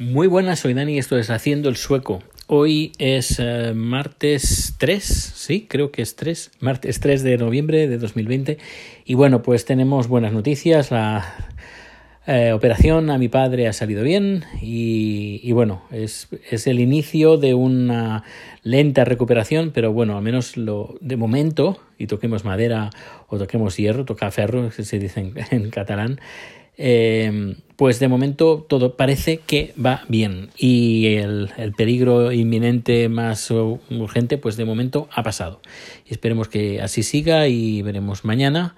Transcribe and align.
Muy 0.00 0.28
buenas, 0.28 0.60
soy 0.60 0.72
Dani, 0.72 0.98
esto 0.98 1.18
es 1.18 1.28
Haciendo 1.28 1.68
el 1.68 1.76
Sueco. 1.76 2.22
Hoy 2.46 2.92
es 2.96 3.36
eh, 3.38 3.74
martes 3.74 4.74
3, 4.78 5.04
sí, 5.04 5.66
creo 5.68 5.92
que 5.92 6.00
es 6.00 6.16
3, 6.16 6.52
martes 6.58 7.00
3 7.00 7.22
de 7.22 7.36
noviembre 7.36 7.86
de 7.86 7.98
2020. 7.98 8.56
Y 9.04 9.12
bueno, 9.12 9.42
pues 9.42 9.66
tenemos 9.66 10.08
buenas 10.08 10.32
noticias. 10.32 10.90
La 10.90 11.49
eh, 12.32 12.52
operación 12.52 13.10
a 13.10 13.18
mi 13.18 13.28
padre 13.28 13.66
ha 13.66 13.72
salido 13.72 14.04
bien 14.04 14.44
y, 14.62 15.40
y 15.42 15.50
bueno, 15.50 15.82
es, 15.90 16.28
es, 16.48 16.68
el 16.68 16.78
inicio 16.78 17.38
de 17.38 17.54
una 17.54 18.22
lenta 18.62 19.04
recuperación, 19.04 19.72
pero 19.74 19.92
bueno, 19.92 20.16
al 20.16 20.22
menos 20.22 20.56
lo 20.56 20.96
de 21.00 21.16
momento, 21.16 21.80
y 21.98 22.06
toquemos 22.06 22.44
madera 22.44 22.90
o 23.26 23.36
toquemos 23.36 23.76
hierro, 23.76 24.04
toca 24.04 24.30
ferro, 24.30 24.70
se 24.70 25.00
dice 25.00 25.32
en, 25.50 25.70
catalán, 25.70 26.20
eh, 26.78 27.56
pues 27.74 27.98
de 27.98 28.06
momento 28.06 28.64
todo 28.68 28.96
parece 28.96 29.38
que 29.38 29.74
va 29.84 30.04
bien 30.06 30.50
y 30.56 31.16
el, 31.16 31.50
el, 31.56 31.72
peligro 31.72 32.30
inminente 32.30 33.08
más 33.08 33.50
urgente 33.50 34.38
pues 34.38 34.56
de 34.56 34.64
momento 34.64 35.08
ha 35.12 35.24
pasado. 35.24 35.60
Esperemos 36.06 36.46
que 36.46 36.80
así 36.80 37.02
siga 37.02 37.48
y 37.48 37.82
veremos 37.82 38.24
mañana, 38.24 38.76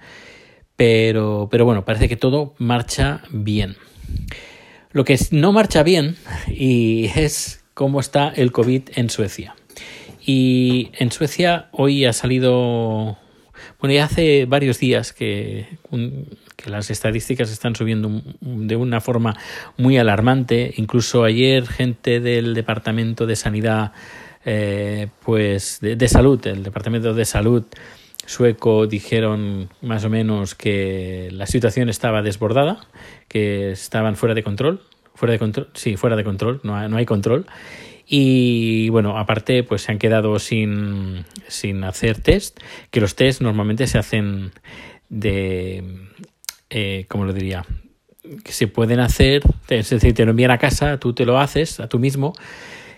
pero, 0.83 1.47
pero 1.49 1.63
bueno, 1.63 1.85
parece 1.85 2.09
que 2.09 2.17
todo 2.17 2.55
marcha 2.57 3.21
bien. 3.31 3.77
Lo 4.91 5.05
que 5.05 5.17
no 5.31 5.53
marcha 5.53 5.81
bien 5.81 6.17
y 6.47 7.05
es 7.15 7.63
cómo 7.73 8.01
está 8.01 8.27
el 8.27 8.51
COVID 8.51 8.89
en 8.95 9.09
Suecia. 9.09 9.55
Y 10.25 10.91
en 10.97 11.09
Suecia 11.13 11.69
hoy 11.71 12.03
ha 12.03 12.11
salido 12.11 13.17
bueno, 13.79 13.95
ya 13.95 14.03
hace 14.03 14.45
varios 14.45 14.77
días 14.77 15.13
que, 15.13 15.67
las 16.65 16.89
estadísticas 16.89 17.49
están 17.49 17.77
subiendo 17.77 18.21
de 18.41 18.75
una 18.75 18.99
forma 18.99 19.37
muy 19.77 19.97
alarmante. 19.97 20.73
Incluso 20.75 21.23
ayer 21.23 21.65
gente 21.65 22.19
del 22.19 22.53
Departamento 22.55 23.25
de 23.25 23.37
Sanidad, 23.37 23.93
eh, 24.43 25.07
pues 25.23 25.79
de, 25.79 25.95
de, 25.95 26.07
salud, 26.09 26.45
el 26.45 26.61
Departamento 26.61 27.13
de 27.13 27.23
Salud 27.23 27.63
sueco 28.25 28.87
dijeron 28.87 29.69
más 29.81 30.05
o 30.05 30.09
menos 30.09 30.55
que 30.55 31.29
la 31.31 31.45
situación 31.45 31.89
estaba 31.89 32.21
desbordada, 32.21 32.87
que 33.27 33.71
estaban 33.71 34.15
fuera 34.15 34.35
de 34.35 34.43
control, 34.43 34.81
fuera 35.15 35.33
de 35.33 35.39
control, 35.39 35.69
sí, 35.73 35.97
fuera 35.97 36.15
de 36.15 36.23
control, 36.23 36.59
no, 36.63 36.87
no 36.87 36.97
hay 36.97 37.05
control 37.05 37.45
y 38.05 38.89
bueno, 38.89 39.17
aparte, 39.17 39.63
pues 39.63 39.83
se 39.83 39.91
han 39.91 39.97
quedado 39.97 40.37
sin, 40.39 41.25
sin 41.47 41.83
hacer 41.83 42.19
test, 42.21 42.59
que 42.91 43.01
los 43.01 43.15
test 43.15 43.41
normalmente 43.41 43.87
se 43.87 43.97
hacen 43.97 44.51
de, 45.09 45.83
eh, 46.69 47.05
¿cómo 47.07 47.25
lo 47.25 47.33
diría? 47.33 47.65
Que 48.43 48.51
se 48.51 48.67
pueden 48.67 48.99
hacer, 48.99 49.41
es 49.69 49.89
decir, 49.89 50.13
te 50.13 50.25
lo 50.25 50.31
envían 50.31 50.51
a 50.51 50.57
casa, 50.57 50.99
tú 50.99 51.13
te 51.13 51.25
lo 51.25 51.39
haces 51.39 51.79
a 51.79 51.87
tú 51.87 51.99
mismo, 51.99 52.33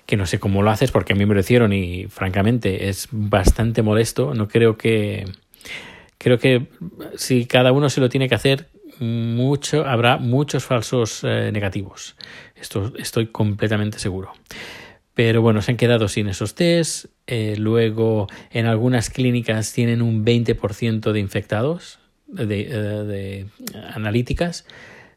que 0.05 0.17
no 0.17 0.25
sé 0.25 0.39
cómo 0.39 0.61
lo 0.61 0.71
haces 0.71 0.91
porque 0.91 1.13
a 1.13 1.15
mí 1.15 1.25
me 1.25 1.33
lo 1.33 1.39
hicieron 1.39 1.73
y 1.73 2.05
francamente 2.07 2.89
es 2.89 3.07
bastante 3.11 3.81
molesto. 3.81 4.33
No 4.33 4.47
creo 4.47 4.77
que, 4.77 5.25
creo 6.17 6.37
que 6.37 6.67
si 7.15 7.45
cada 7.45 7.71
uno 7.71 7.89
se 7.89 8.01
lo 8.01 8.09
tiene 8.09 8.29
que 8.29 8.35
hacer, 8.35 8.67
mucho, 8.99 9.85
habrá 9.85 10.17
muchos 10.17 10.63
falsos 10.63 11.21
eh, 11.23 11.49
negativos. 11.51 12.15
Esto 12.55 12.93
estoy 12.97 13.27
completamente 13.27 13.99
seguro. 13.99 14.31
Pero 15.13 15.41
bueno, 15.41 15.61
se 15.61 15.71
han 15.71 15.77
quedado 15.77 16.07
sin 16.07 16.27
esos 16.27 16.55
test. 16.55 17.05
Eh, 17.27 17.55
luego, 17.57 18.27
en 18.51 18.65
algunas 18.65 19.09
clínicas 19.09 19.73
tienen 19.73 20.01
un 20.01 20.25
20% 20.25 21.11
de 21.11 21.19
infectados, 21.19 21.99
de, 22.27 22.61
eh, 22.61 22.73
de 22.73 23.45
analíticas. 23.93 24.65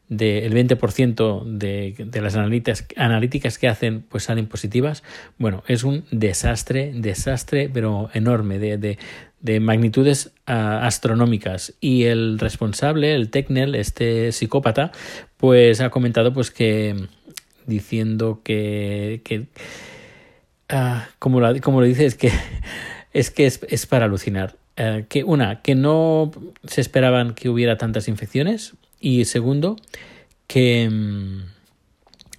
De, 0.09 0.45
el 0.45 0.53
20% 0.53 1.43
de, 1.45 1.93
de 1.97 2.21
las 2.21 2.35
analíticas, 2.35 3.57
que 3.57 3.67
hacen 3.67 4.01
pues 4.01 4.23
salen 4.23 4.47
positivas. 4.47 5.03
Bueno, 5.37 5.63
es 5.67 5.83
un 5.83 6.03
desastre, 6.09 6.91
desastre, 6.95 7.69
pero 7.71 8.09
enorme, 8.13 8.57
de, 8.57 8.77
de, 8.77 8.97
de 9.41 9.59
magnitudes 9.59 10.31
uh, 10.47 10.51
astronómicas. 10.81 11.73
Y 11.79 12.05
el 12.05 12.39
responsable, 12.39 13.15
el 13.15 13.29
Tecnel, 13.29 13.75
este 13.75 14.31
psicópata, 14.31 14.91
pues 15.37 15.81
ha 15.81 15.89
comentado 15.89 16.33
pues 16.33 16.51
que 16.51 16.95
diciendo 17.65 18.41
que, 18.43 19.21
que 19.23 19.45
uh, 20.73 20.99
como, 21.19 21.39
lo 21.39 21.83
dice, 21.83 22.05
es 22.05 22.15
que 22.15 22.31
es, 23.13 23.31
que 23.31 23.45
es, 23.45 23.85
para 23.85 24.05
alucinar. 24.05 24.57
Uh, 24.77 25.05
que 25.07 25.23
una, 25.23 25.61
que 25.61 25.75
no 25.75 26.31
se 26.65 26.81
esperaban 26.81 27.33
que 27.33 27.49
hubiera 27.49 27.77
tantas 27.77 28.07
infecciones 28.07 28.75
y 28.99 29.25
segundo, 29.25 29.77
que, 30.47 30.89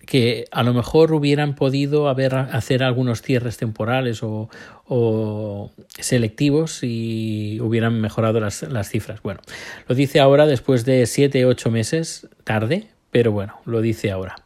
que 0.07 0.47
a 0.51 0.63
lo 0.63 0.75
mejor 0.75 1.13
hubieran 1.13 1.55
podido 1.55 2.09
haber, 2.09 2.35
hacer 2.35 2.83
algunos 2.83 3.23
cierres 3.23 3.57
temporales 3.57 4.23
o, 4.23 4.49
o 4.87 5.71
selectivos 5.99 6.81
y 6.83 7.59
hubieran 7.61 8.01
mejorado 8.01 8.41
las, 8.41 8.63
las 8.63 8.89
cifras. 8.89 9.23
Bueno, 9.23 9.41
lo 9.89 9.95
dice 9.95 10.21
ahora 10.21 10.47
después 10.47 10.85
de 10.85 11.07
siete, 11.07 11.45
ocho 11.45 11.71
meses 11.71 12.29
tarde, 12.45 12.89
pero 13.11 13.33
bueno, 13.33 13.61
lo 13.65 13.81
dice 13.81 14.11
ahora. 14.11 14.37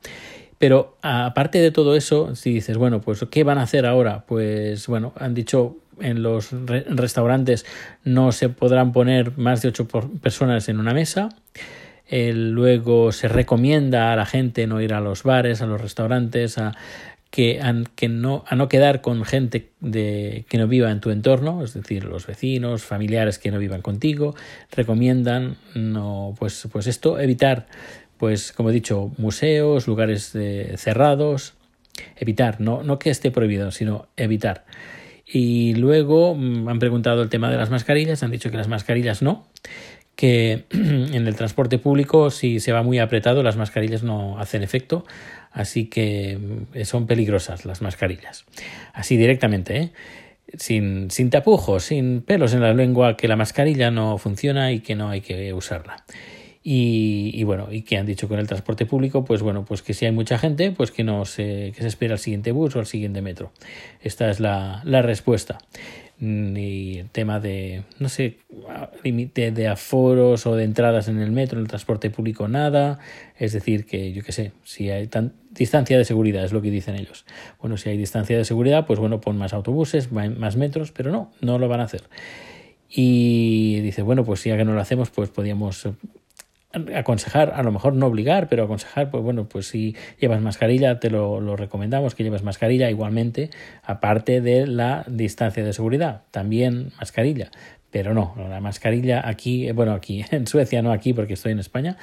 Pero 0.58 0.96
aparte 1.02 1.58
de 1.58 1.70
todo 1.70 1.96
eso, 1.96 2.36
si 2.36 2.52
dices, 2.52 2.76
bueno, 2.76 3.00
pues 3.00 3.24
¿qué 3.30 3.44
van 3.44 3.58
a 3.58 3.62
hacer 3.62 3.86
ahora? 3.86 4.24
Pues 4.26 4.86
bueno, 4.86 5.12
han 5.18 5.34
dicho 5.34 5.76
en 6.00 6.22
los 6.22 6.52
re 6.52 6.84
restaurantes 6.88 7.64
no 8.02 8.32
se 8.32 8.48
podrán 8.48 8.92
poner 8.92 9.36
más 9.38 9.62
de 9.62 9.68
ocho 9.68 9.86
personas 9.86 10.68
en 10.68 10.80
una 10.80 10.94
mesa. 10.94 11.28
Luego 12.10 13.12
se 13.12 13.28
recomienda 13.28 14.12
a 14.12 14.16
la 14.16 14.26
gente 14.26 14.66
no 14.66 14.80
ir 14.80 14.94
a 14.94 15.00
los 15.00 15.22
bares, 15.22 15.62
a 15.62 15.66
los 15.66 15.80
restaurantes, 15.80 16.58
a 16.58 16.76
que, 17.30 17.60
a, 17.60 17.74
que 17.96 18.08
no, 18.08 18.44
a 18.46 18.54
no 18.54 18.68
quedar 18.68 19.00
con 19.00 19.24
gente 19.24 19.70
de, 19.80 20.44
que 20.48 20.58
no 20.58 20.68
viva 20.68 20.90
en 20.90 21.00
tu 21.00 21.10
entorno, 21.10 21.64
es 21.64 21.74
decir, 21.74 22.04
los 22.04 22.26
vecinos, 22.26 22.84
familiares 22.84 23.38
que 23.38 23.50
no 23.50 23.58
vivan 23.58 23.82
contigo. 23.82 24.36
Recomiendan 24.70 25.56
no, 25.74 26.34
pues, 26.38 26.68
pues 26.70 26.86
esto, 26.86 27.18
evitar 27.18 27.66
pues 28.18 28.52
como 28.52 28.70
he 28.70 28.72
dicho, 28.72 29.12
museos, 29.18 29.86
lugares 29.86 30.32
cerrados, 30.76 31.54
evitar, 32.16 32.60
no, 32.60 32.82
no 32.82 32.98
que 32.98 33.10
esté 33.10 33.30
prohibido, 33.30 33.70
sino 33.70 34.06
evitar. 34.16 34.64
Y 35.26 35.74
luego 35.74 36.34
mmm, 36.34 36.68
han 36.68 36.78
preguntado 36.78 37.22
el 37.22 37.28
tema 37.28 37.50
de 37.50 37.56
las 37.56 37.70
mascarillas, 37.70 38.22
han 38.22 38.30
dicho 38.30 38.50
que 38.50 38.56
las 38.56 38.68
mascarillas 38.68 39.22
no, 39.22 39.46
que 40.16 40.64
en 40.70 41.26
el 41.26 41.34
transporte 41.36 41.78
público 41.78 42.30
si 42.30 42.60
se 42.60 42.72
va 42.72 42.82
muy 42.82 42.98
apretado 42.98 43.42
las 43.42 43.56
mascarillas 43.56 44.02
no 44.02 44.38
hacen 44.38 44.62
efecto, 44.62 45.04
así 45.52 45.86
que 45.86 46.38
son 46.84 47.06
peligrosas 47.06 47.64
las 47.64 47.82
mascarillas. 47.82 48.44
Así 48.92 49.16
directamente, 49.16 49.76
¿eh? 49.76 49.92
sin, 50.58 51.10
sin 51.10 51.30
tapujos, 51.30 51.84
sin 51.84 52.22
pelos 52.22 52.54
en 52.54 52.60
la 52.60 52.74
lengua, 52.74 53.16
que 53.16 53.28
la 53.28 53.36
mascarilla 53.36 53.90
no 53.90 54.18
funciona 54.18 54.72
y 54.72 54.80
que 54.80 54.94
no 54.94 55.08
hay 55.08 55.20
que 55.20 55.52
usarla. 55.52 56.04
Y, 56.66 57.30
y, 57.34 57.44
bueno, 57.44 57.68
y 57.70 57.82
que 57.82 57.98
han 57.98 58.06
dicho 58.06 58.26
con 58.26 58.38
el 58.38 58.46
transporte 58.46 58.86
público, 58.86 59.22
pues 59.22 59.42
bueno, 59.42 59.66
pues 59.66 59.82
que 59.82 59.92
si 59.92 60.06
hay 60.06 60.12
mucha 60.12 60.38
gente, 60.38 60.70
pues 60.70 60.90
que 60.90 61.04
no 61.04 61.26
se, 61.26 61.72
que 61.76 61.82
se 61.82 61.88
espera 61.88 62.14
al 62.14 62.18
siguiente 62.18 62.52
bus 62.52 62.74
o 62.74 62.78
al 62.78 62.86
siguiente 62.86 63.20
metro. 63.20 63.52
Esta 64.00 64.30
es 64.30 64.40
la, 64.40 64.80
la 64.84 65.02
respuesta. 65.02 65.58
Y 66.20 66.98
el 66.98 67.10
tema 67.10 67.40
de, 67.40 67.82
no 67.98 68.08
sé, 68.08 68.38
límite 69.02 69.50
de 69.50 69.68
aforos 69.68 70.46
o 70.46 70.54
de 70.54 70.64
entradas 70.64 71.08
en 71.08 71.18
el 71.18 71.32
metro, 71.32 71.58
en 71.58 71.64
el 71.64 71.68
transporte 71.68 72.08
público, 72.10 72.48
nada. 72.48 73.00
Es 73.36 73.52
decir, 73.52 73.84
que 73.84 74.12
yo 74.12 74.22
qué 74.22 74.32
sé, 74.32 74.52
si 74.62 74.90
hay 74.90 75.06
tan, 75.08 75.32
distancia 75.50 75.98
de 75.98 76.04
seguridad, 76.04 76.44
es 76.44 76.52
lo 76.52 76.62
que 76.62 76.70
dicen 76.70 76.94
ellos. 76.94 77.26
Bueno, 77.60 77.76
si 77.76 77.90
hay 77.90 77.96
distancia 77.96 78.36
de 78.36 78.44
seguridad, 78.44 78.86
pues 78.86 78.98
bueno, 78.98 79.20
pon 79.20 79.36
más 79.36 79.52
autobuses, 79.52 80.12
más 80.12 80.56
metros, 80.56 80.92
pero 80.92 81.10
no, 81.10 81.32
no 81.40 81.58
lo 81.58 81.68
van 81.68 81.80
a 81.80 81.84
hacer. 81.84 82.04
Y 82.88 83.80
dice, 83.80 84.02
bueno, 84.02 84.24
pues 84.24 84.44
ya 84.44 84.56
que 84.56 84.64
no 84.64 84.72
lo 84.72 84.80
hacemos, 84.80 85.10
pues 85.10 85.30
podíamos 85.30 85.88
aconsejar, 86.94 87.52
a 87.54 87.62
lo 87.62 87.72
mejor 87.72 87.94
no 87.94 88.06
obligar, 88.06 88.48
pero 88.48 88.64
aconsejar, 88.64 89.10
pues 89.10 89.22
bueno, 89.22 89.48
pues 89.48 89.68
si 89.68 89.96
llevas 90.20 90.40
mascarilla, 90.40 91.00
te 91.00 91.10
lo, 91.10 91.56
recomendamos 91.56 92.14
que 92.14 92.22
lleves 92.24 92.42
mascarilla 92.42 92.90
igualmente, 92.90 93.50
aparte 93.82 94.40
de 94.40 94.66
la 94.66 95.04
distancia 95.08 95.64
de 95.64 95.72
seguridad, 95.72 96.22
también 96.30 96.92
mascarilla. 96.98 97.50
Pero 97.90 98.12
no, 98.12 98.34
la 98.36 98.60
mascarilla 98.60 99.26
aquí, 99.28 99.70
bueno, 99.72 99.92
aquí 99.92 100.24
en 100.30 100.46
Suecia, 100.46 100.82
no 100.82 100.92
aquí 100.92 101.12
porque 101.12 101.34
estoy 101.34 101.52
en 101.52 101.60
España, 101.60 101.96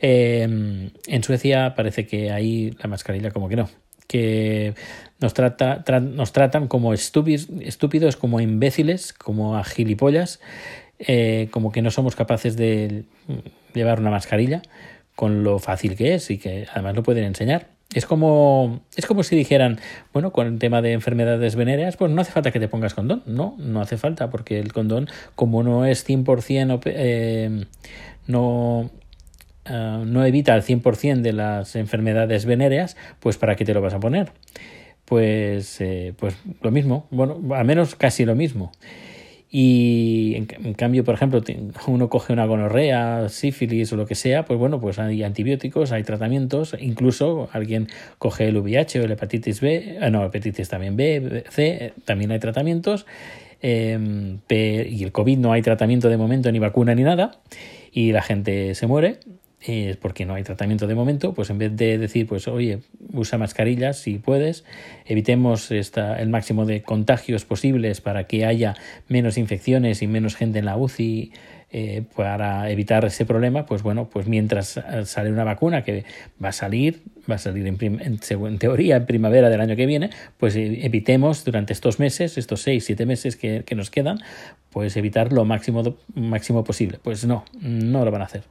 eh, 0.00 0.90
en 1.06 1.24
Suecia 1.24 1.74
parece 1.74 2.06
que 2.06 2.30
ahí 2.30 2.76
la 2.82 2.88
mascarilla 2.88 3.30
como 3.30 3.48
que 3.48 3.56
no, 3.56 3.68
que 4.08 4.74
nos, 5.20 5.34
trata, 5.34 5.84
tra 5.84 6.00
nos 6.00 6.32
tratan 6.32 6.66
como 6.66 6.92
estúpidos, 6.92 7.48
estúpidos, 7.60 8.16
como 8.16 8.40
imbéciles, 8.40 9.12
como 9.12 9.56
a 9.56 9.64
gilipollas, 9.64 10.40
eh, 10.98 11.48
como 11.52 11.70
que 11.70 11.82
no 11.82 11.90
somos 11.92 12.16
capaces 12.16 12.56
de 12.56 13.04
llevar 13.74 14.00
una 14.00 14.10
mascarilla 14.10 14.62
con 15.14 15.42
lo 15.42 15.58
fácil 15.58 15.96
que 15.96 16.14
es 16.14 16.30
y 16.30 16.38
que 16.38 16.66
además 16.72 16.94
lo 16.94 17.02
pueden 17.02 17.24
enseñar. 17.24 17.66
Es 17.94 18.04
como, 18.04 18.82
es 18.96 19.06
como 19.06 19.22
si 19.22 19.34
dijeran, 19.34 19.80
bueno, 20.12 20.30
con 20.30 20.46
el 20.46 20.58
tema 20.58 20.82
de 20.82 20.92
enfermedades 20.92 21.56
venéreas, 21.56 21.96
pues 21.96 22.12
no 22.12 22.20
hace 22.20 22.32
falta 22.32 22.50
que 22.50 22.60
te 22.60 22.68
pongas 22.68 22.92
condón. 22.94 23.22
No, 23.24 23.56
no 23.58 23.80
hace 23.80 23.96
falta, 23.96 24.28
porque 24.28 24.60
el 24.60 24.72
condón, 24.72 25.08
como 25.34 25.62
no 25.62 25.86
es 25.86 26.06
100%, 26.06 26.82
eh, 26.84 27.64
no, 28.26 28.90
eh, 29.64 30.02
no 30.06 30.24
evita 30.24 30.54
al 30.54 30.62
100% 30.62 31.22
de 31.22 31.32
las 31.32 31.76
enfermedades 31.76 32.44
venéreas, 32.44 32.96
pues 33.20 33.38
¿para 33.38 33.56
qué 33.56 33.64
te 33.64 33.72
lo 33.72 33.80
vas 33.80 33.94
a 33.94 34.00
poner? 34.00 34.32
Pues, 35.06 35.80
eh, 35.80 36.12
pues 36.18 36.36
lo 36.60 36.70
mismo, 36.70 37.06
bueno, 37.10 37.40
al 37.54 37.64
menos 37.64 37.94
casi 37.94 38.26
lo 38.26 38.34
mismo. 38.34 38.70
Y 39.50 40.34
en, 40.36 40.74
cambio, 40.74 41.04
por 41.04 41.14
ejemplo, 41.14 41.42
uno 41.86 42.10
coge 42.10 42.34
una 42.34 42.44
gonorrea, 42.44 43.30
sífilis 43.30 43.90
o 43.92 43.96
lo 43.96 44.04
que 44.04 44.14
sea, 44.14 44.44
pues 44.44 44.58
bueno, 44.58 44.78
pues 44.78 44.98
hay 44.98 45.22
antibióticos, 45.22 45.90
hay 45.90 46.02
tratamientos, 46.02 46.76
incluso 46.78 47.48
alguien 47.52 47.88
coge 48.18 48.48
el 48.48 48.58
VIH 48.58 49.00
o 49.00 49.06
la 49.06 49.14
hepatitis 49.14 49.62
B, 49.62 49.98
eh, 50.00 50.10
no, 50.10 50.22
hepatitis 50.24 50.68
también 50.68 50.96
B, 50.96 51.44
C, 51.48 51.94
también 52.04 52.30
hay 52.30 52.38
tratamientos. 52.38 53.06
Em, 53.60 54.38
y 54.50 55.02
el 55.02 55.12
COVID 55.12 55.38
no 55.38 55.52
hay 55.52 55.62
tratamiento 55.62 56.08
de 56.10 56.16
momento, 56.18 56.52
ni 56.52 56.58
vacuna, 56.58 56.94
ni 56.94 57.02
nada, 57.02 57.40
y 57.90 58.12
la 58.12 58.22
gente 58.22 58.74
se 58.74 58.86
muere 58.86 59.18
es 59.60 59.96
porque 59.96 60.24
no 60.24 60.34
hay 60.34 60.44
tratamiento 60.44 60.86
de 60.86 60.94
momento, 60.94 61.34
pues 61.34 61.50
en 61.50 61.58
vez 61.58 61.76
de 61.76 61.98
decir, 61.98 62.26
pues 62.26 62.46
oye, 62.46 62.80
usa 63.12 63.38
mascarillas 63.38 63.98
si 63.98 64.18
puedes, 64.18 64.64
evitemos 65.04 65.70
esta, 65.70 66.20
el 66.20 66.28
máximo 66.28 66.64
de 66.64 66.82
contagios 66.82 67.44
posibles 67.44 68.00
para 68.00 68.24
que 68.24 68.44
haya 68.44 68.74
menos 69.08 69.36
infecciones 69.36 70.02
y 70.02 70.06
menos 70.06 70.36
gente 70.36 70.60
en 70.60 70.64
la 70.64 70.76
UCI 70.76 71.32
eh, 71.70 72.02
para 72.16 72.70
evitar 72.70 73.04
ese 73.04 73.26
problema, 73.26 73.66
pues 73.66 73.82
bueno, 73.82 74.08
pues 74.08 74.26
mientras 74.26 74.80
sale 75.04 75.30
una 75.30 75.44
vacuna 75.44 75.82
que 75.82 76.04
va 76.42 76.48
a 76.48 76.52
salir, 76.52 77.02
va 77.30 77.34
a 77.34 77.38
salir 77.38 77.66
en, 77.66 77.76
en, 78.00 78.58
teoría 78.58 78.96
en 78.96 79.06
primavera 79.06 79.50
del 79.50 79.60
año 79.60 79.76
que 79.76 79.84
viene, 79.84 80.08
pues 80.38 80.56
e, 80.56 80.86
evitemos 80.86 81.44
durante 81.44 81.74
estos 81.74 81.98
meses, 81.98 82.38
estos 82.38 82.62
seis, 82.62 82.84
siete 82.84 83.04
meses 83.04 83.36
que, 83.36 83.64
que 83.66 83.74
nos 83.74 83.90
quedan, 83.90 84.20
pues 84.70 84.96
evitar 84.96 85.30
lo 85.30 85.44
máximo, 85.44 85.98
máximo 86.14 86.64
posible. 86.64 87.00
Pues 87.02 87.26
no, 87.26 87.44
no 87.60 88.04
lo 88.04 88.10
van 88.10 88.22
a 88.22 88.24
hacer 88.24 88.44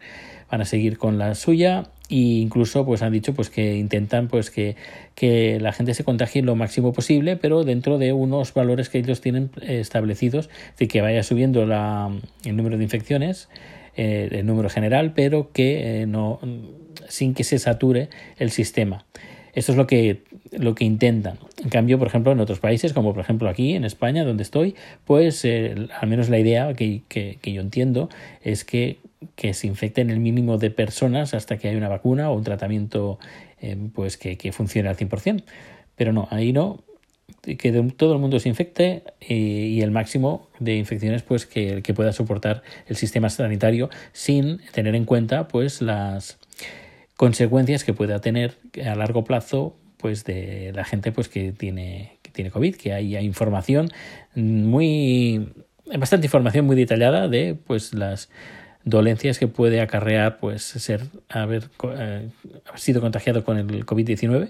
van 0.50 0.62
a 0.62 0.66
seguir 0.66 0.98
con 0.98 1.18
la 1.18 1.36
suya 1.36 1.90
e 2.10 2.16
incluso 2.16 2.86
pues 2.86 3.02
han 3.02 3.12
dicho 3.12 3.34
pues 3.34 3.50
que 3.50 3.76
intentan 3.76 4.28
pues 4.28 4.50
que, 4.50 4.76
que 5.16 5.60
la 5.60 5.74
gente 5.74 5.94
se 5.94 6.04
contagie 6.04 6.42
lo 6.42 6.56
máximo 6.56 6.94
posible 6.94 7.36
pero 7.36 7.64
dentro 7.64 7.98
de 7.98 8.14
unos 8.14 8.54
valores 8.54 8.90
que 8.90 9.00
ellos 9.00 9.22
tienen 9.22 9.50
establecidos 9.62 10.50
de 10.78 10.88
que 10.88 11.02
vaya 11.02 11.24
subiendo 11.24 11.66
la, 11.66 12.10
el 12.46 12.56
número 12.56 12.78
de 12.78 12.84
infecciones 12.84 13.50
eh, 13.96 14.30
el 14.32 14.46
número 14.46 14.70
general 14.70 15.14
pero 15.14 15.52
que 15.52 16.02
eh, 16.02 16.06
no 16.06 16.40
sin 17.10 17.34
que 17.34 17.44
se 17.44 17.60
sature 17.60 18.10
el 18.38 18.52
sistema 18.52 19.06
esto 19.58 19.72
es 19.72 19.78
lo 19.80 19.88
que, 19.88 20.22
lo 20.52 20.76
que 20.76 20.86
intentan. 20.86 21.40
En 21.64 21.70
cambio, 21.70 21.98
por 21.98 22.08
ejemplo, 22.08 22.32
en 22.32 22.40
otros 22.40 22.60
países, 22.60 22.94
como 22.94 23.16
por 23.16 23.22
ejemplo 23.22 23.50
aquí 23.50 23.74
en 23.74 23.86
España, 23.86 24.24
donde 24.24 24.44
estoy, 24.44 24.76
pues 25.04 25.44
eh, 25.46 25.88
al 26.00 26.08
menos 26.08 26.30
la 26.30 26.38
idea 26.38 26.72
que, 26.76 27.02
que, 27.10 27.40
yo 27.52 27.62
entiendo 27.62 28.08
es 28.44 28.64
que 28.64 29.00
que 29.36 29.54
se 29.54 29.68
infecten 29.68 30.10
el 30.10 30.20
mínimo 30.20 30.58
de 30.58 30.72
personas 30.72 31.34
hasta 31.34 31.58
que 31.58 31.68
haya 31.68 31.78
una 31.78 31.90
vacuna 31.90 32.30
o 32.30 32.36
un 32.36 32.44
tratamiento 32.44 33.20
eh, 33.60 33.78
pues 33.94 34.18
que, 34.18 34.38
que, 34.38 34.52
funcione 34.52 34.90
al 34.90 34.98
100%. 34.98 35.44
Pero 35.96 36.14
no, 36.14 36.28
ahí 36.30 36.54
no, 36.54 36.84
que 37.42 37.72
todo 37.96 38.14
el 38.14 38.20
mundo 38.20 38.40
se 38.40 38.50
infecte 38.50 39.04
y, 39.20 39.34
y 39.34 39.82
el 39.82 39.92
máximo 39.92 40.50
de 40.60 40.76
infecciones 40.76 41.24
pues 41.24 41.46
que, 41.46 41.82
que, 41.82 41.94
pueda 41.94 42.14
soportar 42.14 42.64
el 42.88 42.96
sistema 42.96 43.30
sanitario 43.30 43.90
sin 44.14 44.60
tener 44.72 44.96
en 44.96 45.06
cuenta 45.06 45.48
pues 45.48 45.82
las 45.82 46.40
consecuencias 47.16 47.84
que 47.84 47.94
pueda 47.94 48.20
tener 48.20 48.58
a 48.86 48.96
largo 48.96 49.24
plazo 49.24 49.76
pues 49.98 50.24
de 50.24 50.72
la 50.76 50.86
gente 50.86 51.12
pues 51.12 51.28
que 51.28 51.52
tiene 51.52 52.20
que 52.22 52.32
tiene 52.32 52.52
covid 52.52 52.76
que 52.76 52.94
haya 52.94 53.22
información 53.22 53.90
muy 54.36 55.52
bastante 55.98 56.28
información 56.28 56.66
muy 56.66 56.76
detallada 56.76 57.28
de 57.28 57.56
pues 57.56 57.94
las 57.94 58.30
dolencias 58.88 59.38
que 59.38 59.48
puede 59.48 59.82
acarrear 59.82 60.38
pues 60.38 60.64
ser 60.64 61.02
haber, 61.30 61.70
eh, 61.98 62.30
sido 62.76 63.02
contagiado 63.02 63.44
con 63.44 63.58
el 63.58 63.86
COVID-19. 63.86 64.50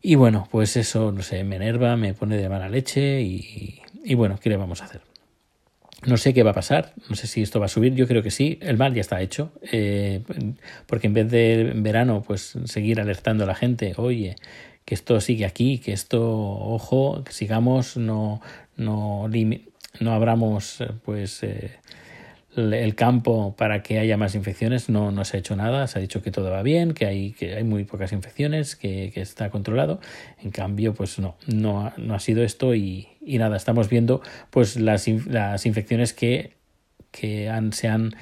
Y 0.00 0.14
bueno, 0.14 0.48
pues 0.50 0.76
eso, 0.76 1.12
no 1.12 1.22
sé, 1.22 1.44
me 1.44 1.56
enerva, 1.56 1.96
me 1.96 2.14
pone 2.14 2.36
de 2.36 2.48
mala 2.48 2.68
leche 2.68 3.20
y, 3.20 3.80
y, 4.04 4.14
bueno, 4.14 4.38
¿qué 4.40 4.50
le 4.50 4.56
vamos 4.56 4.82
a 4.82 4.86
hacer? 4.86 5.00
No 6.06 6.16
sé 6.16 6.34
qué 6.34 6.42
va 6.42 6.50
a 6.50 6.54
pasar, 6.54 6.94
no 7.08 7.14
sé 7.14 7.28
si 7.28 7.42
esto 7.42 7.60
va 7.60 7.66
a 7.66 7.68
subir, 7.68 7.94
yo 7.94 8.08
creo 8.08 8.22
que 8.24 8.32
sí, 8.32 8.58
el 8.60 8.76
mal 8.76 8.92
ya 8.92 9.00
está 9.00 9.20
hecho, 9.20 9.52
eh, 9.70 10.22
porque 10.86 11.06
en 11.06 11.14
vez 11.14 11.30
de 11.30 11.70
en 11.70 11.82
verano 11.84 12.24
pues 12.26 12.58
seguir 12.64 13.00
alertando 13.00 13.44
a 13.44 13.46
la 13.46 13.54
gente, 13.54 13.94
oye, 13.96 14.34
que 14.84 14.96
esto 14.96 15.20
sigue 15.20 15.44
aquí, 15.44 15.78
que 15.78 15.92
esto, 15.92 16.20
ojo, 16.20 17.22
que 17.22 17.32
sigamos, 17.32 17.96
no, 17.96 18.40
no, 18.76 19.28
no 20.00 20.12
abramos 20.12 20.78
pues... 21.04 21.42
Eh, 21.44 21.70
el 22.56 22.94
campo 22.94 23.54
para 23.56 23.82
que 23.82 23.98
haya 23.98 24.16
más 24.16 24.34
infecciones 24.34 24.88
no, 24.88 25.10
no 25.10 25.24
se 25.24 25.36
ha 25.36 25.40
hecho 25.40 25.56
nada, 25.56 25.86
se 25.86 25.98
ha 25.98 26.02
dicho 26.02 26.22
que 26.22 26.30
todo 26.30 26.50
va 26.50 26.62
bien, 26.62 26.92
que 26.92 27.06
hay, 27.06 27.32
que 27.32 27.54
hay 27.54 27.64
muy 27.64 27.84
pocas 27.84 28.12
infecciones, 28.12 28.76
que, 28.76 29.10
que 29.14 29.20
está 29.20 29.50
controlado. 29.50 30.00
En 30.42 30.50
cambio, 30.50 30.92
pues 30.94 31.18
no, 31.18 31.36
no, 31.46 31.86
ha, 31.86 31.94
no 31.96 32.14
ha 32.14 32.20
sido 32.20 32.42
esto 32.42 32.74
y, 32.74 33.08
y, 33.20 33.38
nada, 33.38 33.56
estamos 33.56 33.88
viendo 33.88 34.20
pues 34.50 34.76
las, 34.76 35.08
las 35.08 35.64
infecciones 35.64 36.12
que, 36.12 36.56
que 37.10 37.48
han, 37.48 37.72
se 37.72 37.88
han 37.88 38.14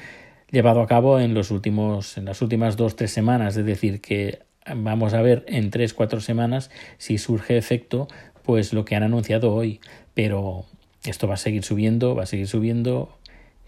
llevado 0.51 0.81
a 0.81 0.87
cabo 0.87 1.19
en 1.19 1.35
los 1.35 1.51
últimos, 1.51 2.17
en 2.17 2.27
las 2.27 2.41
últimas 2.43 2.77
dos, 2.77 2.97
tres 2.97 3.11
semanas, 3.11 3.57
es 3.57 3.65
decir, 3.65 4.01
que 4.01 4.41
vamos 4.77 5.15
a 5.15 5.23
ver 5.23 5.45
en 5.49 5.71
tres, 5.71 5.95
cuatro 5.95 6.21
semanas 6.21 6.71
si 6.99 7.19
surge 7.19 7.57
efecto, 7.57 8.09
pues 8.45 8.73
lo 8.73 8.85
que 8.85 8.95
han 8.95 9.03
anunciado 9.03 9.53
hoy, 9.53 9.81
pero 10.15 10.67
esto 11.05 11.27
va 11.27 11.35
a 11.35 11.39
seguir 11.39 11.65
subiendo, 11.65 12.15
va 12.15 12.25
a 12.25 12.27
seguir 12.27 12.47
subiendo 12.47 13.17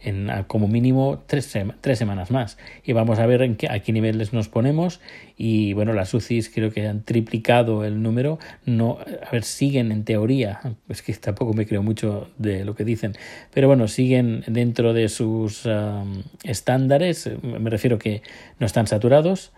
en 0.04 0.30
como 0.46 0.68
mínimo 0.68 1.22
tres, 1.26 1.56
semanas 1.94 2.30
más. 2.30 2.58
Y 2.84 2.92
vamos 2.92 3.18
a 3.18 3.26
ver 3.26 3.42
en 3.42 3.56
qué, 3.56 3.68
a 3.68 3.80
qué 3.80 3.92
niveles 3.92 4.32
nos 4.32 4.48
ponemos. 4.48 5.00
Y 5.36 5.72
bueno, 5.72 5.92
las 5.92 6.12
UCIs 6.14 6.50
creo 6.50 6.70
que 6.70 6.86
han 6.86 7.02
triplicado 7.02 7.84
el 7.84 8.02
número. 8.02 8.38
No, 8.64 8.98
a 9.00 9.30
ver, 9.30 9.44
siguen 9.44 9.92
en 9.92 10.04
teoría, 10.04 10.60
es 10.88 11.02
que 11.02 11.12
tampoco 11.14 11.54
me 11.54 11.66
creo 11.66 11.82
mucho 11.82 12.30
de 12.38 12.64
lo 12.64 12.74
que 12.74 12.84
dicen, 12.84 13.14
pero 13.52 13.68
bueno, 13.68 13.88
siguen 13.88 14.44
dentro 14.46 14.92
de 14.92 15.08
sus 15.08 15.66
um, 15.66 16.22
estándares. 16.44 17.30
Me 17.42 17.70
refiero 17.70 17.98
que 17.98 18.22
no 18.58 18.66
están 18.66 18.86
saturados. 18.86 19.52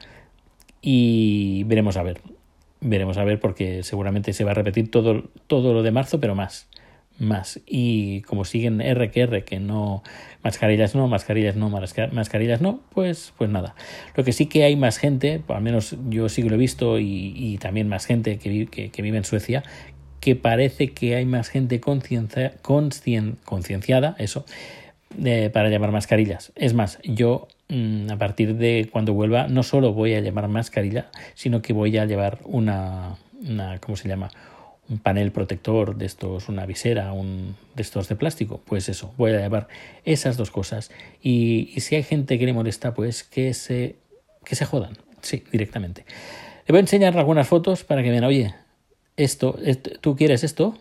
Y 0.81 1.65
veremos 1.65 1.97
a 1.97 2.03
ver. 2.03 2.21
Veremos 2.81 3.17
a 3.17 3.25
ver 3.25 3.41
porque 3.41 3.83
seguramente 3.83 4.35
se 4.35 4.45
va 4.45 4.51
a 4.51 4.55
repetir 4.55 4.91
todo, 4.91 5.31
todo 5.47 5.73
lo 5.73 5.83
de 5.83 5.91
marzo, 5.91 6.21
pero 6.21 6.35
más 6.35 6.69
más. 7.19 7.61
Y 7.67 8.23
como 8.23 8.45
siguen 8.45 8.81
R 8.81 9.11
que 9.11 9.21
R, 9.23 9.45
que 9.45 9.61
no, 9.61 10.03
mascarillas 10.43 10.95
no, 10.95 11.09
mascarillas 11.09 11.57
no, 11.57 11.71
mascarillas 11.71 12.61
no, 12.61 12.81
pues, 12.91 13.33
pues 13.37 13.51
nada. 13.51 13.75
Lo 14.15 14.25
que 14.25 14.33
sí 14.33 14.47
que 14.47 14.65
hay 14.65 14.77
más 14.77 14.99
gente, 14.99 15.43
al 15.49 15.63
menos 15.63 15.97
yo 16.09 16.29
sí 16.29 16.43
que 16.43 16.49
lo 16.49 16.57
he 16.57 16.59
visto 16.59 16.99
y, 16.99 17.33
y 17.37 17.59
también 17.59 17.89
más 17.89 18.07
gente 18.07 18.39
que, 18.39 18.67
que, 18.67 18.91
que, 18.91 19.03
vive 19.03 19.19
en 19.19 19.25
Suecia, 19.25 19.63
que 20.21 20.37
parece 20.37 20.93
que 20.93 21.17
hay 21.17 21.27
más 21.27 21.49
gente 21.49 21.81
conciencia, 21.81 22.55
concienciada, 22.63 24.17
eso, 24.19 24.45
eh, 25.23 25.51
para 25.53 25.69
llevar 25.69 25.93
mascarillas. 25.93 26.53
Es 26.57 26.75
más, 26.75 26.99
yo 27.05 27.47
mm, 27.69 28.11
a 28.11 28.17
partir 28.17 28.57
de 28.57 28.89
cuando 28.91 29.13
vuelva 29.13 29.47
no 29.49 29.63
solo 29.63 29.93
voy 29.93 30.15
a 30.15 30.21
llevar 30.21 30.49
mascarilla, 30.49 31.11
sino 31.35 31.63
que 31.63 31.73
voy 31.73 31.97
a 31.99 32.05
llevar 32.07 32.41
una, 32.45 33.17
una 33.47 33.79
¿cómo 33.79 33.97
se 33.97 34.09
llama? 34.09 34.31
Un 34.89 34.99
panel 34.99 35.33
protector 35.33 35.97
de 35.97 36.07
estos, 36.07 36.49
una 36.49 36.67
visera, 36.67 37.13
un 37.13 37.57
de 37.75 37.83
estos 37.83 38.09
de 38.09 38.17
plástico, 38.17 38.61
pues 38.65 38.89
eso, 38.89 39.13
voy 39.17 39.33
a 39.33 39.41
llevar 39.41 39.69
esas 40.05 40.37
dos 40.37 40.51
cosas. 40.51 40.91
Y, 41.23 41.73
y, 41.75 41.81
si 41.81 41.97
hay 41.97 42.03
gente 42.03 42.39
que 42.39 42.47
le 42.47 42.53
molesta, 42.53 42.95
pues 42.95 43.25
que 43.25 43.55
se, 43.55 43.97
que 44.45 44.55
se 44.55 44.65
jodan, 44.65 44.97
sí, 45.23 45.43
directamente. 45.51 46.05
Le 46.67 46.73
voy 46.73 46.79
a 46.79 46.81
enseñar 46.81 47.17
algunas 47.19 47.49
fotos 47.49 47.85
para 47.85 48.03
que 48.03 48.11
vean, 48.11 48.25
oye, 48.25 48.55
esto, 49.17 49.59
¿tú 50.01 50.17
quieres 50.17 50.45
esto? 50.45 50.77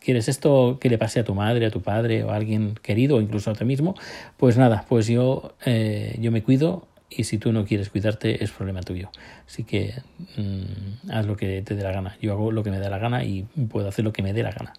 ¿Quieres 0.00 0.28
esto 0.28 0.78
que 0.80 0.90
le 0.90 0.98
pase 0.98 1.20
a 1.20 1.24
tu 1.24 1.34
madre, 1.34 1.66
a 1.66 1.70
tu 1.70 1.80
padre 1.80 2.24
o 2.24 2.30
a 2.30 2.36
alguien 2.36 2.74
querido 2.82 3.16
o 3.16 3.20
incluso 3.20 3.50
a 3.50 3.54
ti 3.54 3.64
mismo? 3.64 3.94
Pues 4.36 4.58
nada, 4.58 4.84
pues 4.88 5.06
yo, 5.06 5.54
eh, 5.64 6.16
yo 6.20 6.30
me 6.30 6.42
cuido, 6.42 6.86
y 7.16 7.24
si 7.24 7.38
tú 7.38 7.52
no 7.52 7.64
quieres 7.64 7.90
cuidarte 7.90 8.42
es 8.42 8.50
problema 8.50 8.80
tuyo. 8.80 9.10
Así 9.46 9.64
que 9.64 9.94
mmm, 10.36 11.10
haz 11.10 11.26
lo 11.26 11.36
que 11.36 11.62
te 11.62 11.74
dé 11.74 11.82
la 11.82 11.92
gana. 11.92 12.16
Yo 12.20 12.32
hago 12.32 12.52
lo 12.52 12.62
que 12.62 12.70
me 12.70 12.78
dé 12.78 12.90
la 12.90 12.98
gana 12.98 13.24
y 13.24 13.42
puedo 13.42 13.88
hacer 13.88 14.04
lo 14.04 14.12
que 14.12 14.22
me 14.22 14.32
dé 14.32 14.42
la 14.42 14.52
gana. 14.52 14.74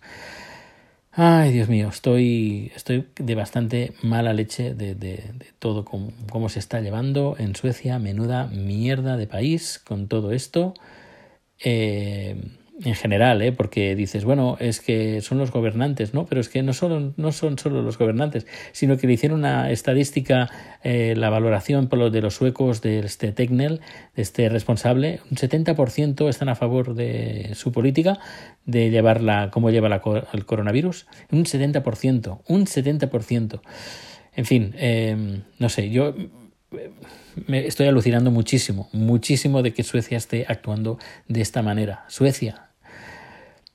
Ay, 1.17 1.53
Dios 1.53 1.69
mío, 1.69 1.87
estoy, 1.87 2.73
estoy 2.75 3.07
de 3.15 3.35
bastante 3.35 3.93
mala 4.03 4.33
leche 4.33 4.73
de, 4.73 5.23
todo 5.59 5.85
cómo, 5.85 6.49
se 6.49 6.59
está 6.59 6.81
llevando 6.81 7.35
en 7.39 7.55
Suecia. 7.55 7.99
Menuda 7.99 8.47
mierda 8.47 9.15
de 9.15 9.25
país 9.25 9.79
con 9.79 10.09
todo 10.09 10.33
esto. 10.33 10.73
Eh, 11.63 12.35
en 12.83 12.95
general, 12.95 13.41
¿eh? 13.41 13.51
porque 13.51 13.95
dices, 13.95 14.25
bueno, 14.25 14.57
es 14.59 14.81
que 14.81 15.21
son 15.21 15.37
los 15.37 15.51
gobernantes, 15.51 16.13
¿no? 16.13 16.25
Pero 16.25 16.41
es 16.41 16.49
que 16.49 16.61
no, 16.61 16.73
solo, 16.73 17.13
no 17.15 17.31
son 17.31 17.57
solo 17.57 17.81
los 17.81 17.97
gobernantes, 17.97 18.45
sino 18.73 18.97
que 18.97 19.07
le 19.07 19.13
hicieron 19.13 19.39
una 19.39 19.71
estadística, 19.71 20.49
eh, 20.83 21.13
la 21.15 21.29
valoración 21.29 21.87
por 21.87 21.99
lo 21.99 22.09
de 22.09 22.21
los 22.21 22.35
suecos 22.35 22.81
de 22.81 22.99
este 22.99 23.31
Tecnel, 23.31 23.79
de 24.15 24.21
este 24.21 24.49
responsable, 24.49 25.21
un 25.31 25.37
70% 25.37 26.27
están 26.27 26.49
a 26.49 26.55
favor 26.55 26.95
de 26.95 27.51
su 27.55 27.71
política, 27.71 28.19
de 28.65 28.89
llevarla, 28.89 29.51
cómo 29.51 29.69
lleva 29.69 29.87
la, 29.87 30.01
el 30.33 30.45
coronavirus, 30.45 31.07
un 31.31 31.45
70%, 31.45 32.41
un 32.47 32.65
70%. 32.65 33.61
En 34.35 34.45
fin, 34.45 34.73
eh, 34.77 35.41
no 35.59 35.69
sé, 35.69 35.89
yo 35.89 36.13
me 37.47 37.67
estoy 37.67 37.87
alucinando 37.87 38.31
muchísimo, 38.31 38.89
muchísimo 38.93 39.61
de 39.61 39.73
que 39.73 39.83
Suecia 39.83 40.17
esté 40.17 40.45
actuando 40.47 40.99
de 41.27 41.41
esta 41.41 41.61
manera. 41.61 42.05
Suecia, 42.07 42.69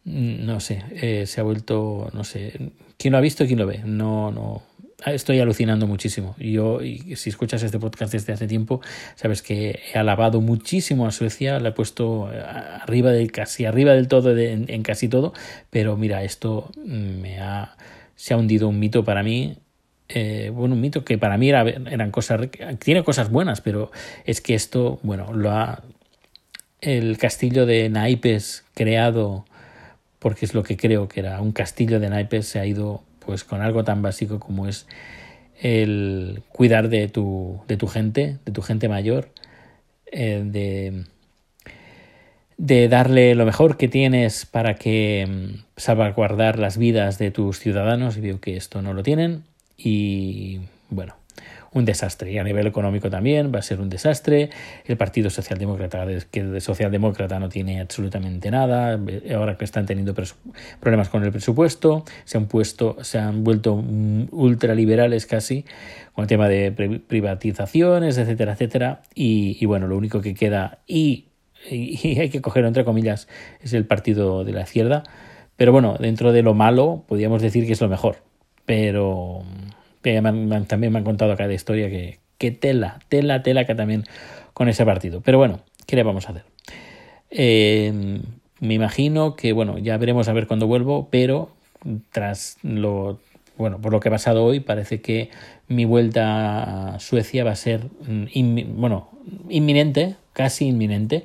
mm, 0.04 0.46
no 0.46 0.60
sé, 0.60 0.82
eh, 0.92 1.26
se 1.26 1.40
ha 1.40 1.44
vuelto, 1.44 2.10
no 2.12 2.24
sé, 2.24 2.72
¿quién 2.96 3.12
lo 3.12 3.18
ha 3.18 3.20
visto 3.20 3.44
y 3.44 3.46
quién 3.46 3.58
lo 3.58 3.66
ve? 3.66 3.80
No, 3.84 4.30
no, 4.30 4.62
estoy 5.06 5.40
alucinando 5.40 5.86
muchísimo. 5.86 6.34
Yo, 6.38 6.82
y 6.82 7.16
si 7.16 7.30
escuchas 7.30 7.62
este 7.62 7.78
podcast 7.78 8.12
desde 8.12 8.32
hace 8.32 8.46
tiempo, 8.46 8.80
sabes 9.14 9.42
que 9.42 9.80
he 9.92 9.98
alabado 9.98 10.40
muchísimo 10.40 11.06
a 11.06 11.10
Suecia, 11.10 11.60
la 11.60 11.70
he 11.70 11.72
puesto 11.72 12.30
eh, 12.32 12.40
arriba 12.40 13.10
del 13.10 13.32
casi 13.32 13.64
arriba 13.64 13.92
del 13.92 14.08
todo 14.08 14.36
en, 14.36 14.82
casi 14.82 15.08
todo, 15.08 15.32
pero 15.70 15.96
mira, 15.96 16.24
esto 16.24 16.70
me 16.84 17.38
ha 17.40 17.76
se 18.20 18.34
ha 18.34 18.36
hundido 18.36 18.68
un 18.68 18.78
mito 18.78 19.02
para 19.02 19.22
mí. 19.22 19.56
Eh, 20.12 20.50
bueno, 20.52 20.74
un 20.74 20.80
mito 20.80 21.04
que 21.04 21.18
para 21.18 21.38
mí 21.38 21.48
era, 21.48 21.62
eran 21.62 22.10
cosas 22.10 22.48
tiene 22.80 23.04
cosas 23.04 23.30
buenas, 23.30 23.60
pero 23.60 23.92
es 24.24 24.40
que 24.40 24.54
esto, 24.54 24.98
bueno, 25.02 25.32
lo 25.32 25.52
ha 25.52 25.82
el 26.80 27.16
castillo 27.18 27.64
de 27.64 27.88
naipes 27.90 28.64
creado 28.74 29.44
porque 30.18 30.46
es 30.46 30.54
lo 30.54 30.64
que 30.64 30.76
creo 30.76 31.08
que 31.08 31.20
era 31.20 31.40
un 31.40 31.52
castillo 31.52 32.00
de 32.00 32.10
naipes 32.10 32.46
se 32.48 32.58
ha 32.58 32.66
ido 32.66 33.02
pues 33.24 33.44
con 33.44 33.62
algo 33.62 33.84
tan 33.84 34.02
básico 34.02 34.40
como 34.40 34.66
es 34.66 34.86
el 35.60 36.42
cuidar 36.48 36.88
de 36.88 37.06
tu, 37.08 37.60
de 37.68 37.76
tu 37.76 37.86
gente, 37.86 38.38
de 38.44 38.52
tu 38.52 38.62
gente 38.62 38.88
mayor, 38.88 39.28
eh, 40.10 40.42
de, 40.44 41.04
de 42.56 42.88
darle 42.88 43.34
lo 43.34 43.44
mejor 43.44 43.76
que 43.76 43.86
tienes 43.86 44.46
para 44.46 44.74
que 44.74 45.26
mm, 45.28 45.64
salvaguardar 45.76 46.58
las 46.58 46.78
vidas 46.78 47.18
de 47.18 47.30
tus 47.30 47.58
ciudadanos. 47.58 48.16
Y 48.16 48.22
veo 48.22 48.40
que 48.40 48.56
esto 48.56 48.80
no 48.80 48.94
lo 48.94 49.02
tienen 49.02 49.44
y 49.82 50.60
bueno, 50.90 51.14
un 51.72 51.84
desastre. 51.84 52.32
Y 52.32 52.38
a 52.38 52.44
nivel 52.44 52.66
económico 52.66 53.10
también 53.10 53.52
va 53.54 53.60
a 53.60 53.62
ser 53.62 53.80
un 53.80 53.88
desastre. 53.88 54.50
El 54.84 54.96
Partido 54.96 55.30
Socialdemócrata, 55.30 56.06
que 56.30 56.44
de 56.44 56.60
Socialdemócrata 56.60 57.38
no 57.38 57.48
tiene 57.48 57.80
absolutamente 57.80 58.50
nada. 58.50 58.98
Ahora 59.34 59.56
que 59.56 59.64
están 59.64 59.86
teniendo 59.86 60.14
problemas 60.80 61.08
con 61.08 61.24
el 61.24 61.30
presupuesto, 61.30 62.04
se 62.24 62.38
han 62.38 62.46
puesto, 62.46 62.96
se 63.02 63.18
han 63.18 63.44
vuelto 63.44 63.74
ultraliberales 63.74 65.26
casi 65.26 65.64
con 66.12 66.22
el 66.22 66.28
tema 66.28 66.48
de 66.48 66.72
privatizaciones, 67.06 68.18
etcétera, 68.18 68.52
etcétera. 68.52 69.02
Y, 69.14 69.64
bueno, 69.66 69.86
lo 69.86 69.96
único 69.96 70.20
que 70.20 70.34
queda 70.34 70.78
y, 70.86 71.26
y 71.70 72.18
hay 72.18 72.30
que 72.30 72.40
cogerlo 72.40 72.68
entre 72.68 72.84
comillas 72.84 73.28
es 73.62 73.72
el 73.72 73.86
partido 73.86 74.44
de 74.44 74.52
la 74.52 74.62
izquierda. 74.62 75.04
Pero 75.56 75.72
bueno, 75.72 75.96
dentro 76.00 76.32
de 76.32 76.42
lo 76.42 76.54
malo, 76.54 77.04
podríamos 77.06 77.42
decir 77.42 77.66
que 77.66 77.72
es 77.72 77.80
lo 77.80 77.88
mejor. 77.88 78.16
Pero 78.64 79.42
también 80.02 80.92
me 80.92 80.98
han 80.98 81.04
contado 81.04 81.32
acá 81.32 81.46
de 81.48 81.54
historia 81.54 81.88
que, 81.88 82.18
que 82.38 82.50
tela, 82.50 83.00
tela, 83.08 83.42
tela 83.42 83.66
que 83.66 83.74
también 83.74 84.04
con 84.54 84.68
ese 84.68 84.84
partido. 84.84 85.20
Pero 85.20 85.38
bueno, 85.38 85.60
¿qué 85.86 85.96
le 85.96 86.02
vamos 86.02 86.26
a 86.26 86.32
hacer? 86.32 86.44
Eh, 87.30 88.20
me 88.60 88.74
imagino 88.74 89.36
que, 89.36 89.52
bueno, 89.52 89.78
ya 89.78 89.96
veremos 89.96 90.28
a 90.28 90.32
ver 90.32 90.46
cuándo 90.46 90.66
vuelvo, 90.66 91.08
pero 91.10 91.50
tras 92.12 92.58
lo, 92.62 93.18
bueno, 93.56 93.80
por 93.80 93.92
lo 93.92 94.00
que 94.00 94.08
ha 94.08 94.12
pasado 94.12 94.44
hoy, 94.44 94.60
parece 94.60 95.00
que 95.00 95.30
mi 95.68 95.84
vuelta 95.84 96.94
a 96.94 97.00
Suecia 97.00 97.44
va 97.44 97.52
a 97.52 97.56
ser, 97.56 97.88
mm, 98.06 98.80
bueno, 98.80 99.10
inminente, 99.48 100.16
casi 100.32 100.66
inminente. 100.66 101.24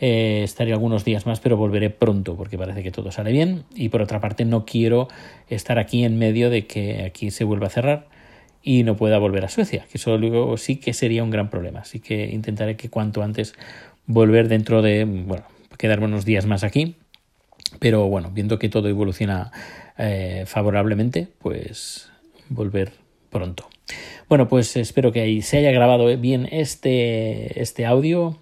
Eh, 0.00 0.40
estaré 0.42 0.72
algunos 0.72 1.04
días 1.04 1.26
más, 1.26 1.40
pero 1.40 1.58
volveré 1.58 1.90
pronto 1.90 2.34
porque 2.34 2.56
parece 2.56 2.82
que 2.82 2.90
todo 2.90 3.12
sale 3.12 3.32
bien. 3.32 3.64
Y 3.74 3.90
por 3.90 4.00
otra 4.00 4.20
parte, 4.20 4.44
no 4.44 4.64
quiero 4.64 5.08
estar 5.48 5.78
aquí 5.78 6.04
en 6.04 6.18
medio 6.18 6.48
de 6.48 6.66
que 6.66 7.04
aquí 7.04 7.30
se 7.30 7.44
vuelva 7.44 7.66
a 7.66 7.70
cerrar 7.70 8.08
y 8.62 8.82
no 8.82 8.96
pueda 8.96 9.18
volver 9.18 9.44
a 9.44 9.48
Suecia, 9.48 9.86
que 9.90 9.98
eso 9.98 10.56
sí 10.56 10.76
que 10.76 10.94
sería 10.94 11.22
un 11.22 11.30
gran 11.30 11.50
problema. 11.50 11.80
Así 11.80 12.00
que 12.00 12.30
intentaré 12.30 12.76
que 12.76 12.88
cuanto 12.88 13.22
antes 13.22 13.54
volver 14.06 14.48
dentro 14.48 14.82
de, 14.82 15.04
bueno, 15.04 15.44
quedarme 15.78 16.06
unos 16.06 16.24
días 16.24 16.46
más 16.46 16.64
aquí. 16.64 16.96
Pero 17.78 18.08
bueno, 18.08 18.30
viendo 18.32 18.58
que 18.58 18.68
todo 18.68 18.88
evoluciona 18.88 19.52
eh, 19.96 20.44
favorablemente, 20.46 21.28
pues 21.38 22.10
volver 22.48 22.92
pronto. 23.30 23.68
Bueno, 24.28 24.48
pues 24.48 24.76
espero 24.76 25.12
que 25.12 25.20
ahí 25.20 25.42
se 25.42 25.58
haya 25.58 25.70
grabado 25.70 26.06
bien 26.18 26.48
este, 26.50 27.60
este 27.60 27.86
audio 27.86 28.38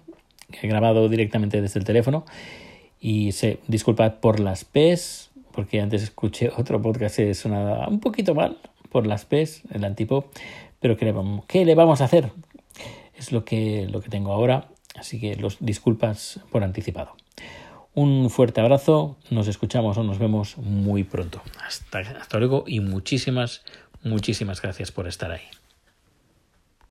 he 0.61 0.67
grabado 0.67 1.09
directamente 1.09 1.61
desde 1.61 1.79
el 1.79 1.85
teléfono. 1.85 2.25
Y 2.99 3.31
se, 3.31 3.59
disculpad 3.67 4.15
por 4.15 4.39
las 4.39 4.65
P's, 4.65 5.31
porque 5.51 5.81
antes 5.81 6.03
escuché 6.03 6.49
otro 6.57 6.81
podcast 6.81 7.17
que 7.17 7.33
sonaba 7.33 7.87
un 7.87 7.99
poquito 7.99 8.35
mal 8.35 8.57
por 8.89 9.07
las 9.07 9.25
P's, 9.25 9.63
el 9.71 9.83
antipop, 9.85 10.25
pero 10.79 10.97
¿qué 10.97 11.05
le, 11.05 11.11
vamos, 11.11 11.45
¿qué 11.45 11.65
le 11.65 11.75
vamos 11.75 12.01
a 12.01 12.05
hacer? 12.05 12.31
Es 13.15 13.31
lo 13.31 13.45
que, 13.45 13.87
lo 13.89 14.01
que 14.01 14.09
tengo 14.09 14.31
ahora, 14.31 14.69
así 14.95 15.19
que 15.19 15.35
los 15.35 15.57
disculpas 15.59 16.39
por 16.51 16.63
anticipado. 16.63 17.15
Un 17.93 18.29
fuerte 18.29 18.61
abrazo, 18.61 19.17
nos 19.29 19.47
escuchamos 19.47 19.97
o 19.97 20.03
nos 20.03 20.19
vemos 20.19 20.57
muy 20.57 21.03
pronto. 21.03 21.41
Hasta, 21.65 21.99
hasta 21.99 22.37
luego 22.37 22.63
y 22.65 22.79
muchísimas, 22.79 23.63
muchísimas 24.03 24.61
gracias 24.61 24.91
por 24.91 25.07
estar 25.07 25.31
ahí. 25.31 25.41